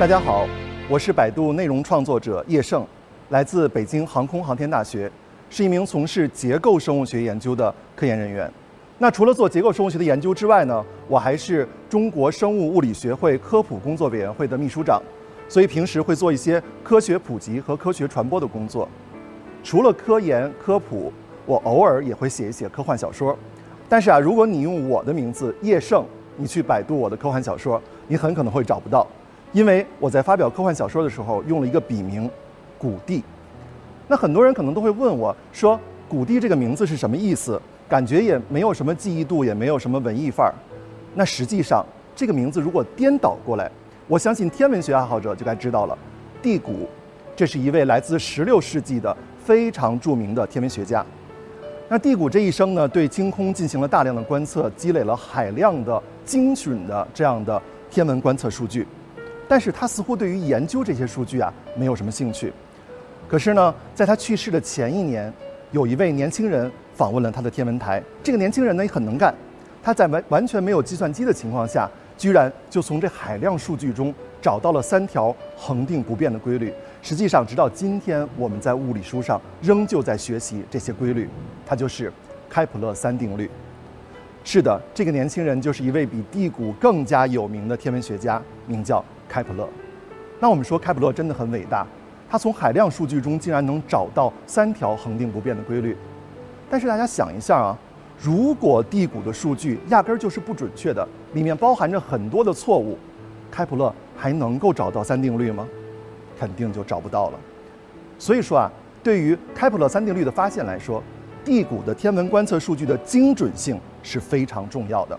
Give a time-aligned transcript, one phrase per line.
[0.00, 0.48] 大家好，
[0.88, 2.86] 我是百度内容创作者叶盛，
[3.28, 5.12] 来自北京航空航天大学，
[5.50, 8.50] 是一名从事结构生物学研究的科研人员。
[8.96, 15.02] 那除了做结构生物学的研究之外呢，我还是中国生物物理学会科普工作委员会的秘书长，
[15.50, 18.88] 所以平时会做一些科学普及和科学传播的工作。
[19.62, 21.12] 除了科研科普，
[21.44, 23.36] 我偶尔也会写一写科幻小说。
[23.86, 26.02] 但是啊，如果你用我的名字叶盛，
[26.38, 29.06] 你去百度我的科幻小说，你很可能会找不到。
[29.52, 32.30] 因为我在发表科幻小说的时候用了一个笔名
[32.78, 33.22] “谷地”，
[34.06, 37.60] 那很多人可能都会问我说：“谷地这个名字是什么意思？
[37.88, 40.54] 感觉也没有什么记忆度，也没有什么文艺范儿。”
[41.14, 41.84] 那实际上，
[42.14, 43.68] 这个名字如果颠倒过来，
[44.06, 45.98] 我相信天文学爱好者就该知道了。
[46.40, 46.88] 地谷，
[47.34, 51.04] 这是一位来自16世纪的非常著名的天文学家。
[51.88, 58.86] 那地谷这一生呢，对星空进行了大量的观测，积累了海量的精准的这样的天文观测数据。
[59.50, 62.52] 但是他似乎对于研究这些数据啊没有什么兴趣。
[63.26, 65.32] 可是呢，在他去世的前一年，
[65.72, 68.00] 有一位年轻人访问了他的天文台。
[68.22, 69.34] 这个年轻人呢也很能干，
[69.82, 76.72] 他在完完全没有计算机的情况下，居然就从这海量数据中找到了三条恒定不变的规律。
[77.02, 81.28] 实际上，直到今天，我们在物理书上仍旧在学习这些规律。
[81.66, 82.12] 它就是
[82.48, 83.50] 开普勒三定律。
[84.42, 89.04] 是的，这个年轻人就是一位比地谷更加有名的天文学家，名叫。
[89.28, 89.68] 开普勒，
[90.40, 91.86] 那我们说开普勒真的很伟大，
[92.28, 95.96] 他从海量数据中竟然能找到三条恒定不变的规律。
[96.68, 97.78] 但是大家想一下啊，
[98.20, 102.98] 如果地谷的数据压根儿就是不准确的，里面包含着很多的错误，
[103.52, 105.64] 开普勒还能够找到三定律吗？
[106.36, 107.38] 肯定就找不到了。
[108.18, 108.68] 所以说啊，
[109.00, 111.00] 对于开普勒三定律的发现来说，
[111.44, 115.18] 地谷的天文观测数据的精准性是非常重要的。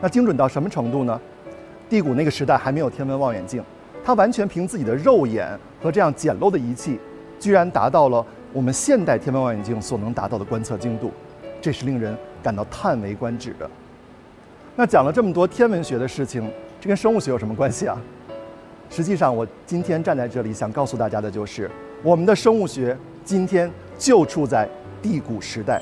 [0.00, 1.20] 那精准到什么程度呢？
[1.88, 3.62] 地谷那个时代还没有天文望远镜，
[4.04, 5.48] 他完全凭自己的肉眼
[5.80, 6.98] 和这样简陋的仪器，
[7.38, 11.12] 居然达到了我们现代天文望远镜所能达到的观测精度，
[11.60, 13.70] 这是令人感到叹为观止的。
[14.74, 16.50] 那讲了这么多天文学的事情，
[16.80, 17.96] 这跟生物学有什么关系啊？
[18.90, 21.70] 实际上，我今天站在这里想告诉大家的就是，
[22.02, 24.68] 我们的生物学今天就处在
[25.00, 25.80] 地谷时代，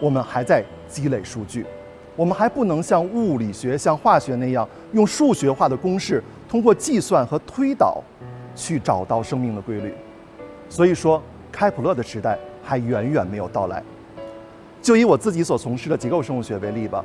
[0.00, 1.64] 我们还在积累数据。
[2.14, 8.02] 我们还不能像物理学、像化学那样用数学化的公式，通过计算和推导，
[8.54, 9.94] 去找到生命的规律。
[10.68, 13.82] 所以说，开普勒的时代还远远没有到来。
[14.82, 17.02] 就以我自己所从事的结构生物学为例吧，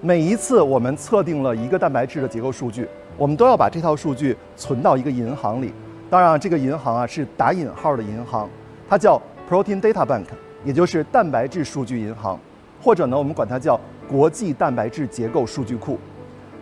[0.00, 5.72] 每一次我们测定了一个蛋白质的结构数据，我们都要把这套数据存到一个银行里。
[6.08, 8.48] 当然，这个银行啊是打引号的银行，
[8.88, 10.24] 它叫 Protein Data Bank，
[10.64, 12.36] 也就是蛋白质数据银行，
[12.80, 13.78] 或者呢，我们管它叫。
[14.08, 15.96] 国际蛋白质结构数据库，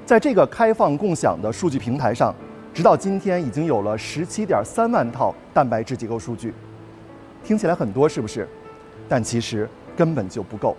[0.04, 2.34] 在这个开放共享的数据平台上，
[2.74, 6.52] 直到今天已经有了十七点三万套蛋白质结构数据。
[7.42, 8.46] 听起来很多，是不是？
[9.08, 10.76] 但其实根本就不够。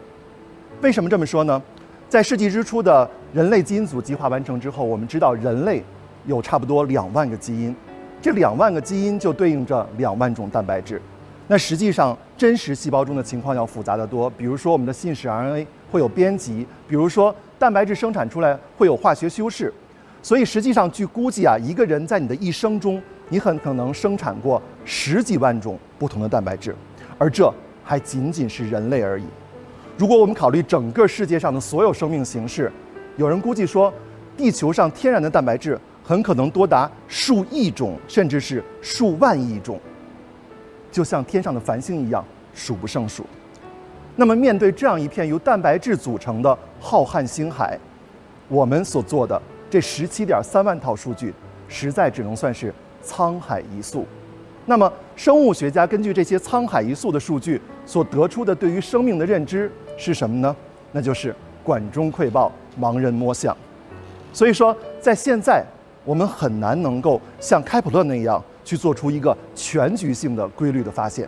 [0.83, 1.59] 为什么这么说呢？
[2.07, 5.83] 在世纪之初的人类基因组计划完成之后，我们知道人类
[6.27, 7.75] 有差不多两万个基因，
[8.21, 11.01] 这两万个基因就对应着两万种蛋白质。
[11.51, 14.29] 那实际上，真实细胞中的情况要复杂得多。
[14.29, 19.73] 比如说，我们的信使 RNA 会有编辑；比如说，蛋白质生产出来会有化学修饰。
[20.21, 26.75] 所以，实际上据估计啊，一个人在你的一生中，你很可能生产过十几万种不同的蛋白质，
[27.17, 27.51] 而这
[27.83, 29.25] 还仅仅是人类而已。
[29.97, 32.71] 如果我们考虑整个世界上的所有生命形式，
[33.17, 33.91] 有人估计说，
[34.37, 39.79] 地球上天然的蛋白质很可能多达数亿种，甚至是数万亿种。
[40.91, 43.25] 就像天上的繁星一样，数不胜数。
[44.15, 47.79] 那么，面对这样一片由蛋白质组成的浩瀚星海，
[48.47, 51.33] 我们所做的这十七点三万套数据，
[51.67, 54.05] 实在只能算是沧海一粟。
[54.65, 60.55] 那么，生物学家根据这些沧海一粟的数据所得出的对于生命的认知是什么呢？
[60.91, 61.33] 那就是
[61.63, 63.55] 管中窥豹，盲人摸象。
[64.33, 65.63] 所以说，在现在，
[66.03, 68.43] 我们很难能够像开普勒那样。
[68.63, 71.27] 去做出一个全局性的规律的发现。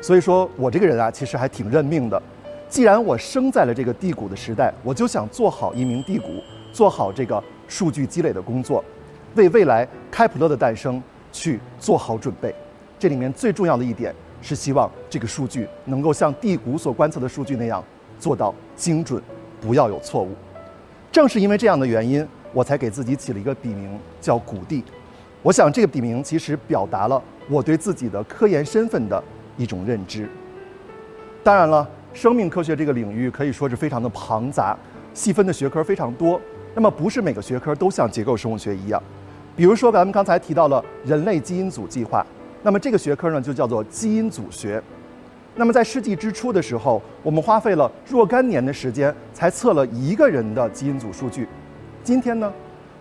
[0.00, 2.20] 所以说我这个人啊，其实还挺认命的。
[2.68, 6.42] 既然我生在了这个地谷的时代，我就想做好一名地谷，
[6.72, 8.84] 做好这个数据积累的工作，
[9.36, 11.02] 为未来开普勒的诞生
[11.32, 12.54] 去做好准备。
[12.98, 17.82] 这里面最重要的一点是希望这个数据能够像地谷所观测的数据那样
[18.18, 19.22] 做到精准，
[19.60, 20.30] 不要有错误。
[21.12, 24.82] 正是因为这样的原因，我才给自己起了一个笔名叫谷地。
[25.46, 29.22] 我想，这个笔名其实表达了我对自己的科研身份的
[29.56, 30.28] 一种认知。
[31.44, 34.76] 当然了，生命科学这个领域可以说是非常的庞杂，
[35.14, 36.40] 细分的学科非常多。
[36.74, 39.00] 那么不是每个学科都像结构生物学一样。
[39.54, 42.26] 比如说咱们刚才提到了人类基因组计划，
[42.64, 44.82] 那么这个学科呢就叫做基因组学。
[45.54, 51.46] 那么在世纪之初的时候，我们花费了若干年的时间才测了一个人的基因组数据。
[52.02, 52.52] 今天呢，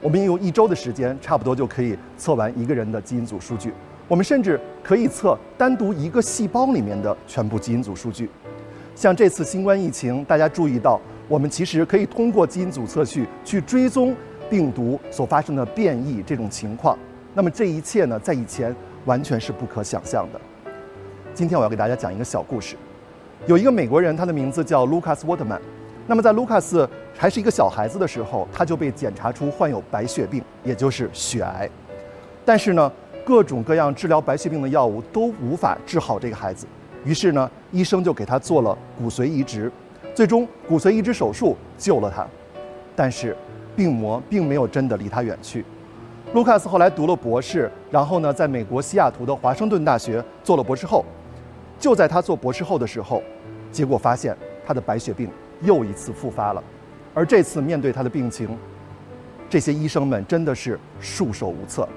[0.05, 3.73] 我们用一周的时间，差不多就可以测完一个人的基因组数据。
[4.07, 8.29] 我们甚至可以测单独一个细胞里面的全部基因组数据。
[8.93, 14.15] 像这次新冠疫情，大家注意到，我们其实可以通过基因组测序去追踪
[14.47, 16.95] 病毒所发生的变异这种情况。
[17.33, 18.75] 那么这一切呢，在以前
[19.05, 20.39] 完全是不可想象的。
[21.33, 22.75] 今天我要给大家讲一个小故事。
[23.47, 25.59] 有一个美国人，他的名字叫卢卡斯·沃特曼。
[26.05, 31.69] 那么在卢卡斯还是一个小孩子的时候，他就被检查出患有白血病，也就是血癌。
[32.43, 32.91] 但是呢，
[33.23, 36.67] 各种各样治疗白血病的药物都无法治好这个孩子。
[37.03, 39.71] 于是呢，医生就给他做了骨髓移植，
[40.13, 42.27] 最终骨髓移植手术救了他。
[42.95, 43.35] 但是，
[43.75, 45.65] 病魔并没有真的离他远去。
[46.33, 51.05] 卢卡斯后来读了博士，然后呢，在美国西雅图的华盛顿大学做了博士后。
[51.77, 53.21] 就在他做博士后的时候，
[53.71, 54.35] 结果发现
[54.65, 55.29] 他的白血病
[55.61, 56.63] 又一次复发了，
[57.15, 58.47] 而这次面对他的病情，
[59.49, 61.87] 这些医生们真的是束手无策。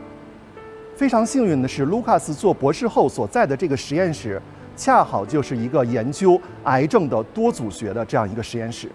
[0.96, 4.40] 非常幸运的是，卢卡斯做博士后所在的这个实验室，
[4.76, 8.88] 恰好就是一个研究癌症的多组学的这样一个实验室。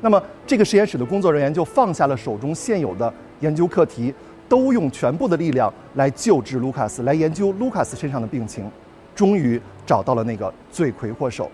[0.00, 4.14] 那么，这个实验室的工作人员就放下了手中现有的研究课题，
[4.48, 8.70] 都用全部的力量来救治卢卡斯，来研究卢卡斯身上的病情。
[9.14, 11.50] 终于找到了那个罪魁祸首。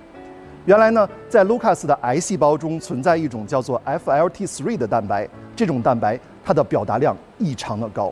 [0.66, 8.10] 原来呢，在卢卡斯的癌细胞中存在一种叫做 FLT3 的蛋白，这种蛋白它的表达量异常的高。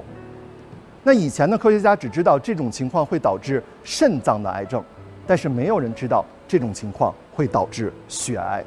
[1.03, 4.85] 那以前的科学家只知道这种情况会导致肾脏的癌症，
[5.27, 8.63] 但是没有人知道这种情况会导致血癌。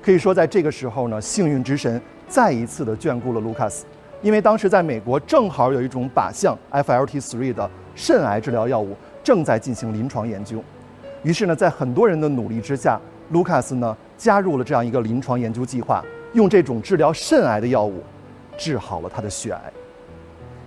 [0.00, 3.84] 可以说，在这个时候呢，幸运之神再一次的眷顾了卢卡斯，
[4.22, 8.96] 因为当时在美国正好有一种靶向 FLT3 的肾癌治疗药物。
[9.24, 10.60] 正在进行临床研究，
[11.22, 16.04] 于是呢，在很多人的努力之下，卢卡斯呢加入了这样一个临床研究计划，
[16.34, 18.02] 用这种治疗肾癌的药物，
[18.58, 19.72] 治好了他的血癌。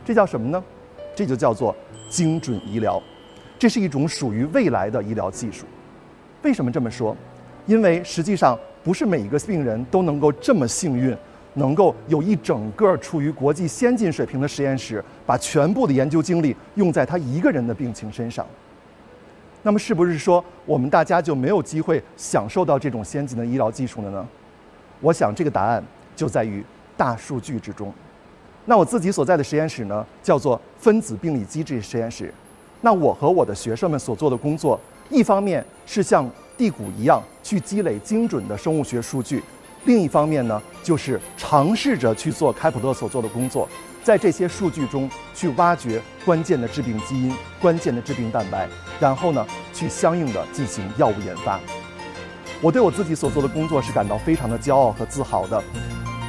[0.04, 0.63] 这叫什么呢？
[1.16, 1.75] 这就叫做
[2.10, 3.02] 精准医疗，
[3.60, 5.66] 这是一种属于未来的医疗技术。
[6.42, 7.16] 为什么这么说？
[7.66, 11.16] 因为实际上不是每一个病人都能够这么幸运。
[11.58, 18.46] 能够有一整个处于国际先进水平的实验室，把全部的研究精力用在他一个人的病情身上。
[19.65, 24.27] 那么，是不是说我们大家就没有机会享受到这种先进的医疗技术了呢？
[25.01, 25.83] 我想，这个答案
[26.15, 26.63] 就在于
[26.95, 27.91] 大数据之中。
[28.65, 32.31] 那我自己所在的实验室呢，叫做分子病理机制实验室。
[32.81, 34.79] 那我和我的学生们所做的工作，
[35.10, 39.41] 一方面是像地谷一样去积累精准的生物学数据。
[39.86, 43.70] 另一方面呢，就是尝试着去做开普勒所做的工作，
[44.04, 48.68] 在这些数据中去挖掘关键的致病基因、关键的致病蛋白，
[49.00, 51.60] 然后呢，去相应的进行药物研发。
[52.62, 55.63] 我对我自己所做的工作是感到非常的骄傲和自豪的。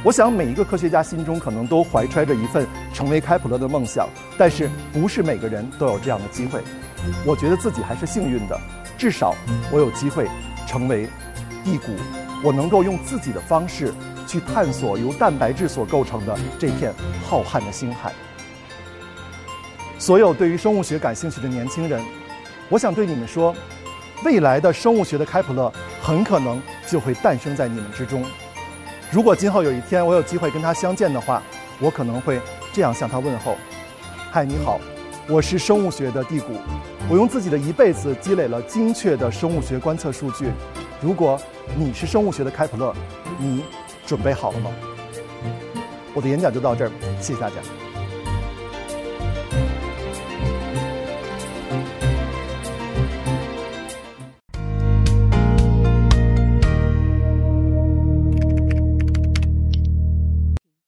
[0.03, 6.61] 我想每一个科学家心中可能都怀揣着一份成为开普勒的梦想，但是不是每个人都有这样的机会。
[7.25, 8.59] 我觉得自己还是幸运的，
[8.97, 9.33] 至少
[9.71, 10.27] 我有机会
[10.67, 11.09] 成为
[11.65, 11.87] 一股。
[12.43, 13.93] 我能够用自己的方式
[14.27, 16.93] 去探索由蛋白质所构成的这片
[17.27, 18.11] 浩瀚的星海。
[19.97, 21.99] 所有对于生物学感兴趣的年轻人，
[22.69, 23.55] 我想对你们说，
[24.23, 28.23] 未来的生物学的开普勒很可能就会诞生在你们之中。
[29.09, 31.41] 如果今后有一天我有机会跟他相见的话，
[31.79, 32.39] 我可能会
[32.71, 33.57] 这样向他问候
[34.31, 34.79] ：“嗨，你好，
[35.27, 36.53] 我是生物学的蒂谷，
[37.09, 40.51] 我用自己的一辈子积累了精确的生物学观测数据。”
[41.01, 41.39] 如果
[41.75, 42.93] 你是生物学的开普勒，
[43.39, 43.63] 你
[44.05, 44.71] 准备好了吗？
[46.13, 47.55] 我的演讲就到这儿，谢谢大家。